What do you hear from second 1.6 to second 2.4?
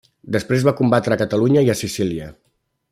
i a Sicília.